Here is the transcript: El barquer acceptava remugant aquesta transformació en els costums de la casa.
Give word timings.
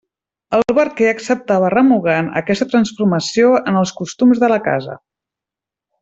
El 0.59 0.63
barquer 0.77 1.09
acceptava 1.15 1.67
remugant 1.73 2.31
aquesta 2.41 2.67
transformació 2.73 3.51
en 3.73 3.77
els 3.85 3.93
costums 4.03 4.41
de 4.45 4.51
la 4.57 4.63
casa. 4.71 4.97